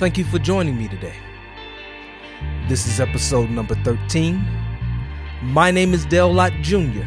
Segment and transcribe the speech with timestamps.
[0.00, 1.16] Thank you for joining me today.
[2.68, 4.42] This is episode number 13.
[5.42, 7.04] My name is Dale Lott Jr.,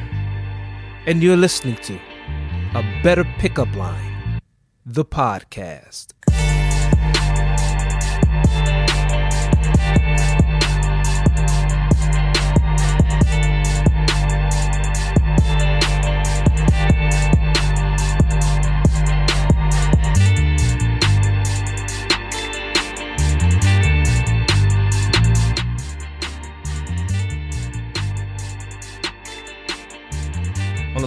[1.08, 2.00] and you're listening to
[2.76, 4.40] A Better Pickup Line,
[4.86, 6.13] the podcast.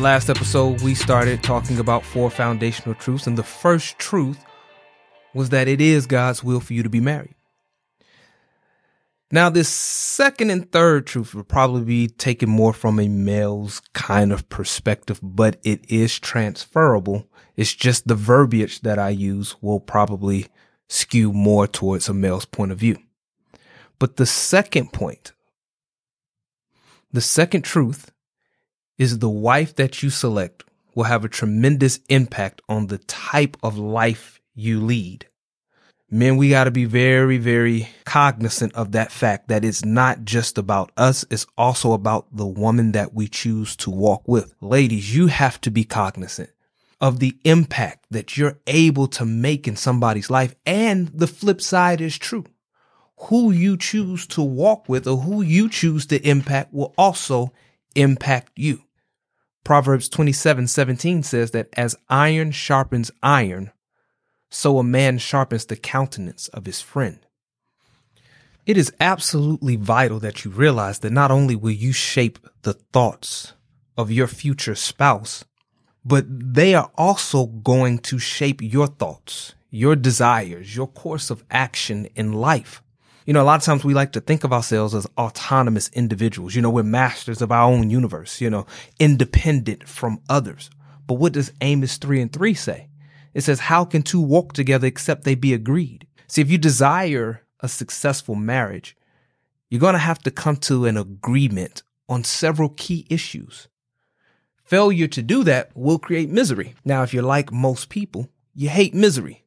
[0.06, 4.38] Last episode, we started talking about four foundational truths, and the first truth
[5.34, 7.34] was that it is God's will for you to be married.
[9.32, 14.32] Now, this second and third truth will probably be taken more from a male's kind
[14.32, 17.26] of perspective, but it is transferable.
[17.57, 20.46] It's just the verbiage that I use will probably
[20.88, 22.96] skew more towards a male's point of view.
[23.98, 25.32] But the second point,
[27.13, 28.13] the second truth
[28.98, 33.76] is the wife that you select will have a tremendous impact on the type of
[33.76, 35.26] life you lead.
[36.08, 40.56] Men, we got to be very, very cognizant of that fact that it's not just
[40.56, 41.24] about us.
[41.30, 44.54] It's also about the woman that we choose to walk with.
[44.60, 46.50] Ladies, you have to be cognizant
[47.00, 50.54] of the impact that you're able to make in somebody's life.
[50.64, 52.44] And the flip side is true.
[53.22, 57.52] Who you choose to walk with or who you choose to impact will also
[57.96, 58.85] impact you.
[59.66, 63.73] Proverbs 27 17 says that as iron sharpens iron,
[64.48, 67.19] so a man sharpens the countenance of his friend.
[68.64, 73.54] It is absolutely vital that you realize that not only will you shape the thoughts
[73.97, 75.44] of your future spouse,
[76.04, 82.06] but they are also going to shape your thoughts, your desires, your course of action
[82.14, 82.84] in life.
[83.26, 86.54] You know, a lot of times we like to think of ourselves as autonomous individuals.
[86.54, 88.66] You know, we're masters of our own universe, you know,
[89.00, 90.70] independent from others.
[91.09, 92.88] But what does Amos 3 and 3 say?
[93.34, 96.06] It says, how can two walk together except they be agreed?
[96.28, 98.97] See, if you desire a successful marriage,
[99.69, 103.66] you're going to have to come to an agreement on several key issues.
[104.62, 106.76] Failure to do that will create misery.
[106.84, 109.44] Now, if you're like most people, you hate misery.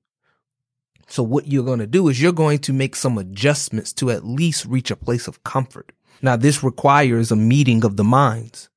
[1.09, 4.25] So what you're going to do is you're going to make some adjustments to at
[4.25, 5.91] least reach a place of comfort.
[6.21, 8.69] Now, this requires a meeting of the minds,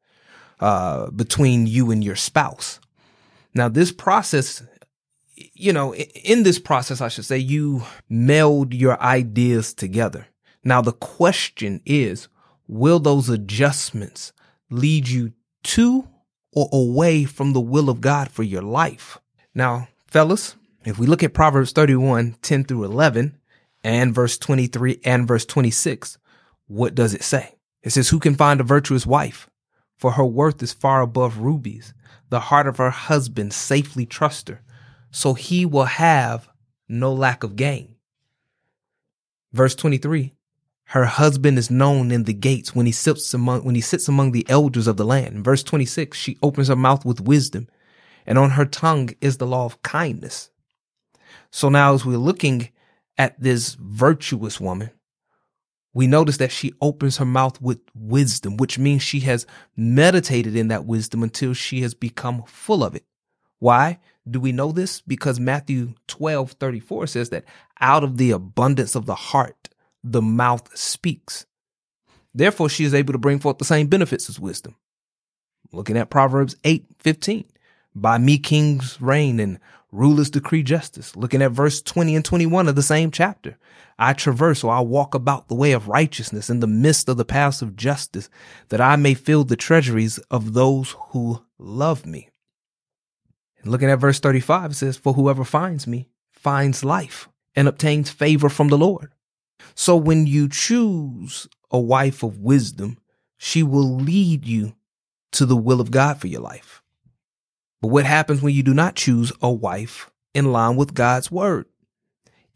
[0.58, 2.80] uh, between you and your spouse.
[3.54, 4.62] Now, this process,
[5.34, 10.26] you know, in this process, I should say, you meld your ideas together.
[10.64, 12.28] Now, the question is,
[12.66, 14.32] will those adjustments
[14.70, 15.32] lead you
[15.64, 16.08] to
[16.52, 19.18] or away from the will of God for your life?
[19.54, 23.38] Now, fellas, if we look at Proverbs 31, 10 through 11
[23.84, 26.18] and verse 23 and verse 26,
[26.66, 27.56] what does it say?
[27.82, 29.48] It says, who can find a virtuous wife?
[29.96, 31.94] For her worth is far above rubies.
[32.30, 34.62] The heart of her husband safely trust her.
[35.10, 36.48] So he will have
[36.88, 37.96] no lack of gain.
[39.52, 40.32] Verse 23,
[40.84, 44.32] her husband is known in the gates when he sits among, when he sits among
[44.32, 45.44] the elders of the land.
[45.44, 47.68] Verse 26, she opens her mouth with wisdom
[48.26, 50.50] and on her tongue is the law of kindness.
[51.52, 52.70] So now as we're looking
[53.18, 54.90] at this virtuous woman,
[55.94, 59.46] we notice that she opens her mouth with wisdom, which means she has
[59.76, 63.04] meditated in that wisdom until she has become full of it.
[63.58, 65.02] Why do we know this?
[65.02, 67.44] Because Matthew 12, 34 says that
[67.80, 69.68] out of the abundance of the heart,
[70.02, 71.44] the mouth speaks.
[72.34, 74.74] Therefore, she is able to bring forth the same benefits as wisdom.
[75.70, 77.44] Looking at Proverbs 8, 15.
[77.94, 79.58] By me kings reign and
[79.92, 81.14] rulers decree justice.
[81.14, 83.58] Looking at verse 20 and 21 of the same chapter.
[83.98, 87.24] I traverse or I walk about the way of righteousness in the midst of the
[87.24, 88.28] paths of justice,
[88.70, 92.30] that I may fill the treasuries of those who love me.
[93.62, 98.10] And looking at verse 35, it says, For whoever finds me finds life and obtains
[98.10, 99.12] favor from the Lord.
[99.74, 102.98] So when you choose a wife of wisdom,
[103.36, 104.74] she will lead you
[105.32, 106.81] to the will of God for your life.
[107.82, 111.66] But what happens when you do not choose a wife in line with God's word?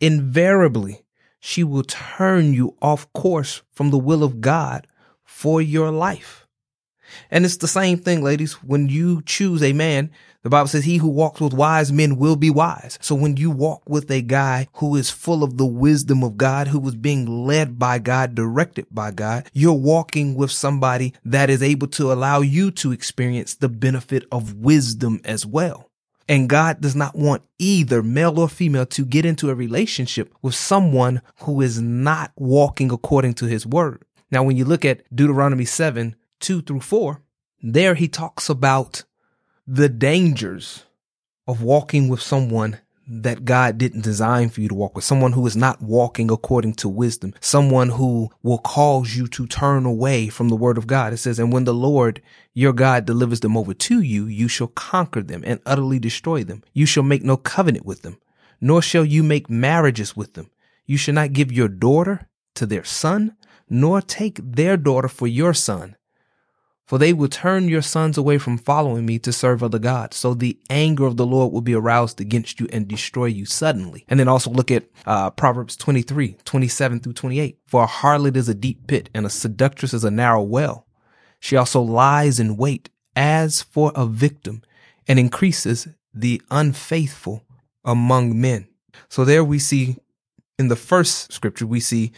[0.01, 1.05] Invariably,
[1.41, 4.87] she will turn you off course from the will of God
[5.25, 6.46] for your life.
[7.31, 8.55] And it's the same thing, ladies.
[8.63, 10.11] When you choose a man,
[10.43, 12.99] the Bible says he who walks with wise men will be wise.
[13.03, 16.69] So when you walk with a guy who is full of the wisdom of God,
[16.69, 21.63] who is being led by God, directed by God, you're walking with somebody that is
[21.65, 25.91] able to allow you to experience the benefit of wisdom as well.
[26.29, 30.55] And God does not want either male or female to get into a relationship with
[30.55, 34.05] someone who is not walking according to his word.
[34.31, 37.23] Now, when you look at Deuteronomy 7, 2 through 4,
[37.63, 39.05] there he talks about
[39.67, 40.85] the dangers
[41.47, 42.79] of walking with someone
[43.09, 46.75] that God didn't design for you to walk with, someone who is not walking according
[46.75, 51.13] to wisdom, someone who will cause you to turn away from the word of God.
[51.13, 52.21] It says, and when the Lord
[52.53, 56.65] your God delivers them over to you, you shall conquer them and utterly destroy them.
[56.73, 58.19] You shall make no covenant with them,
[58.61, 60.51] nor shall you make marriages with them.
[60.85, 63.37] You shall not give your daughter to their son,
[63.69, 65.97] nor take their daughter for your son
[66.87, 70.17] for they will turn your sons away from following me to serve other gods.
[70.17, 74.05] So the anger of the Lord will be aroused against you and destroy you suddenly.
[74.09, 77.59] And then also look at uh, Proverbs 23, 27 through 28.
[77.67, 80.87] For a harlot is a deep pit and a seductress is a narrow well.
[81.41, 84.63] She also lies in wait as for a victim
[85.09, 87.43] and increases the unfaithful
[87.85, 88.69] among men.
[89.09, 89.97] So there we see
[90.59, 92.13] in the first scripture, we see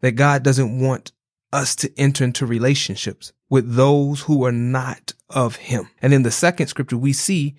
[0.00, 1.12] that God doesn't want
[1.52, 5.90] us to enter into relationships with those who are not of him.
[6.00, 7.54] And in the second scripture, we see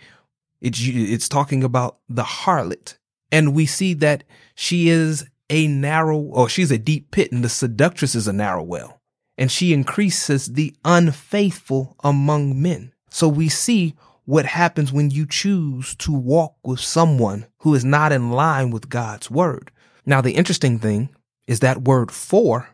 [0.61, 2.97] it's, it's talking about the harlot.
[3.31, 4.23] And we see that
[4.55, 8.63] she is a narrow, or she's a deep pit and the seductress is a narrow
[8.63, 8.99] well.
[9.37, 12.93] And she increases the unfaithful among men.
[13.09, 13.95] So we see
[14.25, 18.89] what happens when you choose to walk with someone who is not in line with
[18.89, 19.71] God's word.
[20.05, 21.09] Now, the interesting thing
[21.45, 22.69] is that word for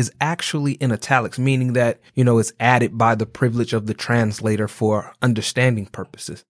[0.00, 3.94] is actually in italics, meaning that, you know, it's added by the privilege of the
[3.94, 6.44] translator for understanding purposes.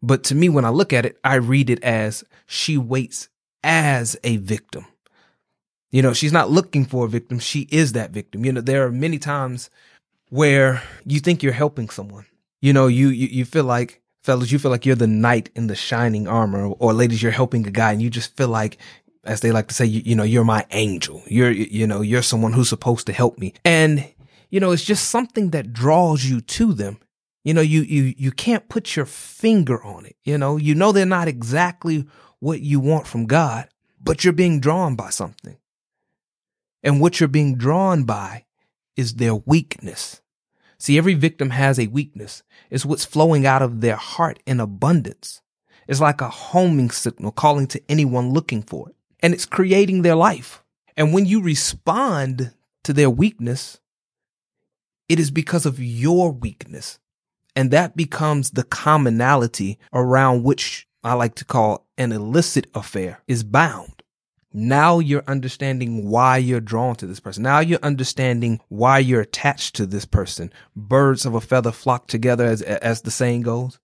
[0.00, 3.28] But to me, when I look at it, I read it as she waits
[3.64, 4.86] as a victim.
[5.90, 7.38] You know, she's not looking for a victim.
[7.38, 8.44] She is that victim.
[8.44, 9.68] You know, there are many times
[10.30, 12.26] where you think you're helping someone.
[12.60, 15.66] You know, you, you, you feel like, fellas, you feel like you're the knight in
[15.66, 18.78] the shining armor or ladies, you're helping a guy and you just feel like
[19.24, 21.22] as they like to say, you, you know, you're my angel.
[21.26, 23.54] You're, you know, you're someone who's supposed to help me.
[23.64, 24.12] And,
[24.50, 26.98] you know, it's just something that draws you to them.
[27.44, 30.16] You know, you, you, you can't put your finger on it.
[30.24, 32.06] You know, you know, they're not exactly
[32.40, 33.68] what you want from God,
[34.00, 35.56] but you're being drawn by something.
[36.82, 38.44] And what you're being drawn by
[38.96, 40.20] is their weakness.
[40.78, 42.42] See, every victim has a weakness.
[42.70, 45.40] It's what's flowing out of their heart in abundance.
[45.86, 50.16] It's like a homing signal calling to anyone looking for it and it's creating their
[50.16, 50.62] life.
[50.96, 52.52] And when you respond
[52.84, 53.80] to their weakness,
[55.08, 56.98] it is because of your weakness.
[57.54, 63.44] And that becomes the commonality around which I like to call an illicit affair is
[63.44, 64.02] bound.
[64.54, 67.42] Now you're understanding why you're drawn to this person.
[67.42, 70.52] Now you're understanding why you're attached to this person.
[70.76, 73.78] Birds of a feather flock together, as, as the saying goes.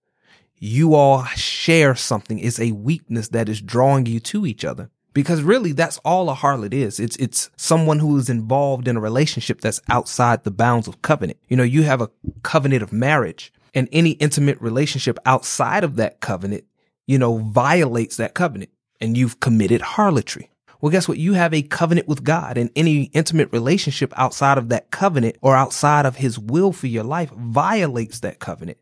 [0.58, 2.38] You all share something.
[2.38, 6.34] It's a weakness that is drawing you to each other because really that's all a
[6.36, 7.00] harlot is.
[7.00, 11.40] It's, it's someone who is involved in a relationship that's outside the bounds of covenant.
[11.48, 12.08] You know, you have a
[12.44, 16.66] covenant of marriage and any intimate relationship outside of that covenant,
[17.08, 18.70] you know, violates that covenant
[19.00, 20.52] and you've committed harlotry.
[20.80, 21.18] Well, guess what?
[21.18, 25.56] You have a covenant with God and any intimate relationship outside of that covenant or
[25.56, 28.78] outside of his will for your life violates that covenant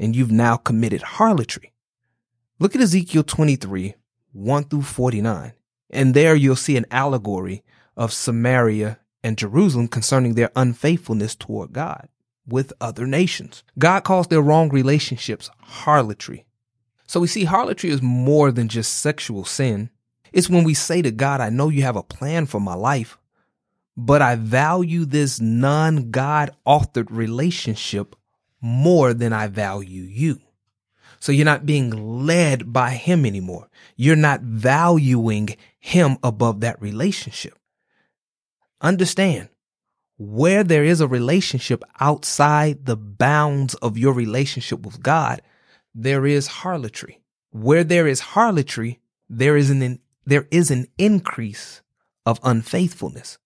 [0.00, 1.72] and you've now committed harlotry.
[2.58, 3.94] Look at Ezekiel 23,
[4.32, 5.52] 1 through 49.
[5.90, 7.62] And there you'll see an allegory
[7.96, 12.08] of Samaria and Jerusalem concerning their unfaithfulness toward God
[12.46, 13.64] with other nations.
[13.78, 16.46] God calls their wrong relationships harlotry.
[17.06, 19.90] So we see harlotry is more than just sexual sin.
[20.32, 23.18] It's when we say to God, I know you have a plan for my life,
[23.96, 28.14] but I value this non God authored relationship
[28.60, 30.40] more than I value you.
[31.26, 31.90] So you're not being
[32.24, 33.68] led by him anymore.
[33.96, 37.58] You're not valuing him above that relationship.
[38.80, 39.48] Understand
[40.18, 45.42] where there is a relationship outside the bounds of your relationship with God,
[45.92, 47.20] there is harlotry.
[47.50, 51.82] Where there is harlotry, there is an, there is an increase
[52.24, 53.38] of unfaithfulness.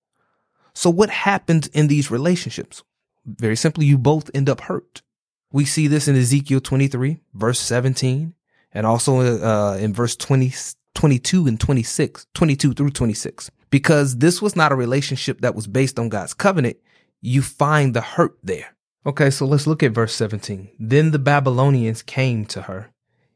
[0.75, 2.83] So what happens in these relationships?
[3.25, 5.01] Very simply, you both end up hurt.
[5.53, 8.35] We see this in Ezekiel 23, verse 17,
[8.73, 10.53] and also uh, in verse 20,
[10.95, 13.51] 22 and 26, 22 through 26.
[13.71, 16.77] Because this was not a relationship that was based on God's covenant,
[17.21, 18.75] you find the hurt there.
[19.05, 20.71] Okay, so let's look at verse 17.
[20.79, 22.91] Then the Babylonians came to her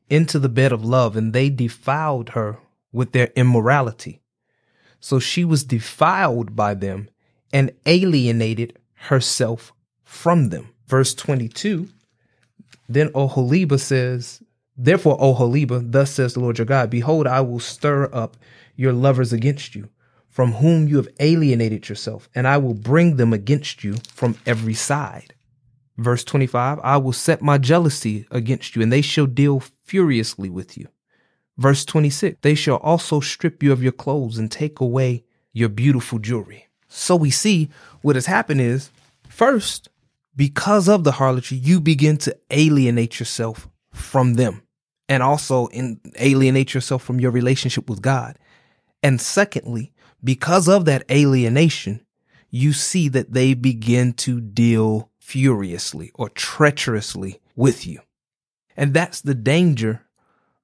[0.08, 2.58] into the bed of love, and they defiled her
[2.92, 4.20] with their immorality.
[5.00, 7.08] So she was defiled by them
[7.52, 10.68] and alienated herself from them.
[10.86, 11.88] Verse 22
[12.88, 14.42] then Oholibah says,
[14.76, 18.36] Therefore, Oholibah, thus says the Lord your God, behold, I will stir up
[18.76, 19.88] your lovers against you,
[20.28, 24.74] from whom you have alienated yourself, and I will bring them against you from every
[24.74, 25.34] side.
[25.96, 30.76] Verse 25, I will set my jealousy against you, and they shall deal furiously with
[30.76, 30.88] you.
[31.56, 36.18] Verse 26, they shall also strip you of your clothes and take away your beautiful
[36.18, 36.66] jewelry.
[36.88, 37.70] So we see
[38.02, 38.90] what has happened is
[39.28, 39.88] first,
[40.36, 44.62] because of the harlotry, you begin to alienate yourself from them
[45.08, 48.38] and also in, alienate yourself from your relationship with God.
[49.02, 52.04] And secondly, because of that alienation,
[52.50, 58.00] you see that they begin to deal furiously or treacherously with you.
[58.76, 60.02] And that's the danger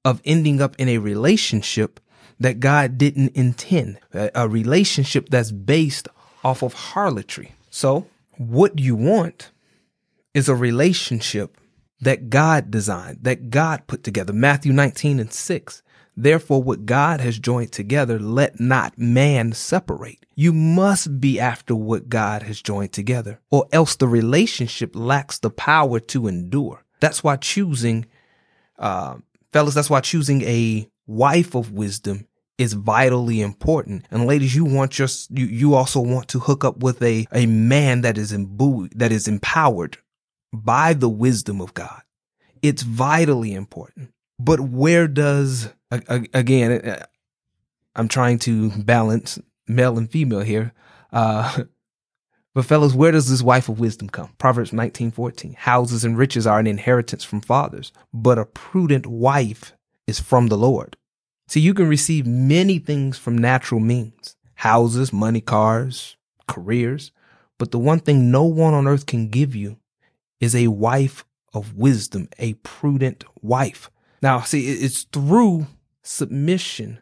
[0.04, 2.00] of ending up in a relationship
[2.38, 6.08] that God didn't intend, a, relationship that's based
[6.42, 7.52] off of harlotry.
[7.68, 8.06] So
[8.38, 9.50] what you want
[10.34, 11.56] is a relationship
[12.00, 14.32] that God designed, that God put together.
[14.32, 15.82] Matthew 19 and 6.
[16.16, 20.26] Therefore, what God has joined together, let not man separate.
[20.34, 25.50] You must be after what God has joined together, or else the relationship lacks the
[25.50, 26.84] power to endure.
[27.00, 28.06] That's why choosing,
[28.78, 29.16] uh,
[29.52, 32.26] fellas, that's why choosing a wife of wisdom
[32.58, 34.04] is vitally important.
[34.10, 37.46] And ladies, you want your, you, you also want to hook up with a, a
[37.46, 39.96] man that is imbued, that is empowered
[40.52, 42.02] by the wisdom of God.
[42.62, 44.12] It's vitally important.
[44.38, 47.06] But where does again, uh,
[47.94, 50.72] I'm trying to balance male and female here.
[51.12, 51.64] Uh,
[52.54, 54.30] but fellas, where does this wife of wisdom come?
[54.38, 55.56] Proverbs 19:14.
[55.56, 59.72] Houses and riches are an inheritance from fathers, but a prudent wife
[60.06, 60.96] is from the Lord.
[61.48, 64.36] See, you can receive many things from natural means.
[64.54, 66.16] Houses, money, cars,
[66.46, 67.12] careers.
[67.58, 69.78] But the one thing no one on earth can give you
[70.40, 73.90] is a wife of wisdom, a prudent wife.
[74.22, 75.66] Now, see, it's through
[76.02, 77.00] submission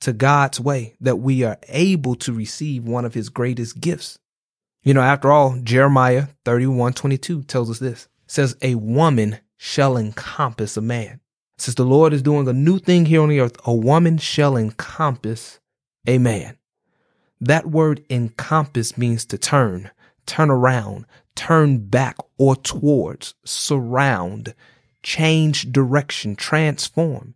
[0.00, 4.18] to God's way that we are able to receive one of his greatest gifts.
[4.82, 10.76] You know, after all, Jeremiah 31 22 tells us this says, A woman shall encompass
[10.76, 11.20] a man.
[11.58, 14.56] Since the Lord is doing a new thing here on the earth, a woman shall
[14.56, 15.60] encompass
[16.06, 16.56] a man.
[17.40, 19.90] That word encompass means to turn,
[20.26, 24.54] turn around, turn back or towards, surround,
[25.02, 27.34] change direction, transform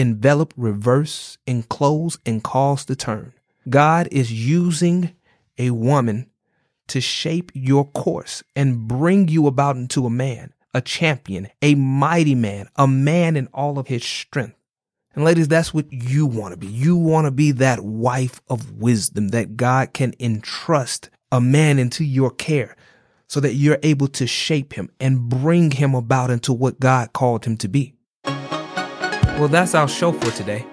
[0.00, 3.32] envelop, reverse, enclose, and cause to turn.
[3.68, 5.14] God is using
[5.58, 6.30] a woman
[6.88, 12.34] to shape your course and bring you about into a man, a champion, a mighty
[12.34, 14.56] man, a man in all of his strength.
[15.14, 16.68] And ladies, that's what you want to be.
[16.68, 22.04] You want to be that wife of wisdom that God can entrust a man into
[22.04, 22.76] your care
[23.28, 27.44] so that you're able to shape him and bring him about into what God called
[27.44, 27.94] him to be.
[28.24, 30.66] Well, that's our show for today.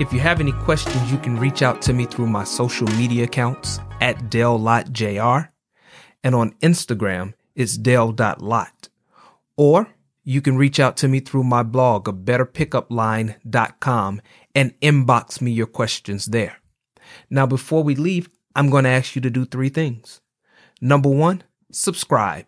[0.00, 3.24] If you have any questions, you can reach out to me through my social media
[3.24, 5.50] accounts at DaleLottJR.
[6.24, 8.88] And on Instagram, it's Dale.Lott.
[9.56, 9.88] Or
[10.24, 14.22] you can reach out to me through my blog, a betterpickupline.com,
[14.54, 16.58] and inbox me your questions there.
[17.28, 20.20] Now, before we leave, I'm going to ask you to do three things.
[20.80, 22.46] Number one, subscribe.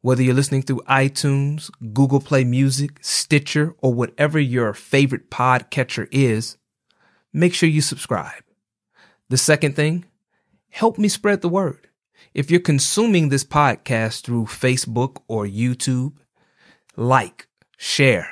[0.00, 6.56] Whether you're listening through iTunes, Google Play Music, Stitcher, or whatever your favorite podcatcher is,
[7.32, 8.44] make sure you subscribe.
[9.28, 10.04] The second thing,
[10.70, 11.88] help me spread the word.
[12.34, 16.12] If you're consuming this podcast through Facebook or YouTube,
[16.96, 18.28] like, share,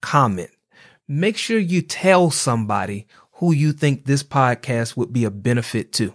[0.00, 0.50] comment.
[1.06, 6.14] Make sure you tell somebody who you think this podcast would be a benefit to.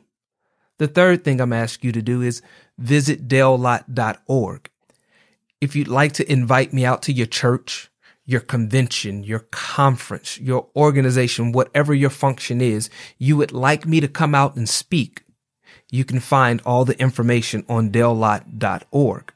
[0.77, 2.41] The third thing I'm asking you to do is
[2.77, 4.69] visit dalelott.org
[5.61, 7.89] if you'd like to invite me out to your church,
[8.25, 14.07] your convention, your conference, your organization, whatever your function is, you would like me to
[14.07, 15.23] come out and speak,
[15.91, 19.33] you can find all the information on dalelott.org.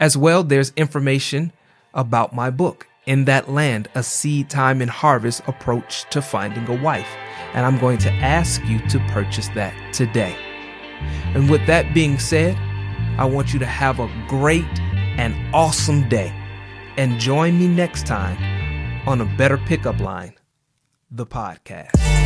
[0.00, 1.52] As well, there's information
[1.94, 6.82] about my book, In That Land, A Seed Time and Harvest Approach to Finding a
[6.82, 7.08] Wife.
[7.54, 10.47] And I'm going to ask you to purchase that today.
[11.34, 12.56] And with that being said,
[13.18, 14.64] I want you to have a great
[15.18, 16.32] and awesome day.
[16.96, 18.38] And join me next time
[19.08, 20.34] on a Better Pickup Line,
[21.10, 22.17] the podcast.